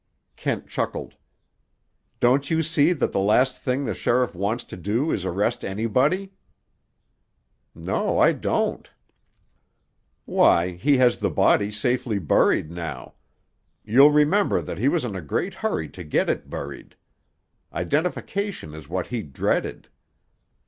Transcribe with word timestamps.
Kent 0.35 0.65
chuckled. 0.67 1.13
"Don't 2.19 2.49
you 2.49 2.63
see 2.63 2.91
that 2.91 3.11
the 3.11 3.19
last 3.19 3.55
thing 3.59 3.85
the 3.85 3.93
sheriff 3.93 4.33
wants 4.33 4.63
to 4.63 4.75
do 4.75 5.11
is 5.11 5.25
arrest 5.25 5.63
anybody?" 5.63 6.33
"No, 7.75 8.17
I 8.17 8.31
don't." 8.31 8.89
"Why, 10.25 10.71
he 10.71 10.97
has 10.97 11.19
the 11.19 11.29
body 11.29 11.69
safely 11.69 12.17
buried, 12.17 12.71
now. 12.71 13.13
You'll 13.85 14.09
remember 14.09 14.59
that 14.59 14.79
he 14.79 14.87
was 14.87 15.05
in 15.05 15.15
a 15.15 15.21
great 15.21 15.53
hurry 15.53 15.87
to 15.89 16.03
get 16.03 16.31
it 16.31 16.49
buried. 16.49 16.95
Identification 17.71 18.73
is 18.73 18.89
what 18.89 19.05
he 19.05 19.21
dreaded. 19.21 19.87